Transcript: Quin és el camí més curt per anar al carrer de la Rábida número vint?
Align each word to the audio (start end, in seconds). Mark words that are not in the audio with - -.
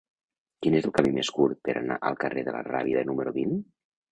Quin 0.65 0.77
és 0.77 0.87
el 0.89 0.95
camí 0.95 1.11
més 1.17 1.29
curt 1.35 1.61
per 1.69 1.77
anar 1.83 1.99
al 2.11 2.17
carrer 2.25 2.45
de 2.49 2.57
la 2.59 2.65
Rábida 2.71 3.07
número 3.11 3.39
vint? 3.41 3.55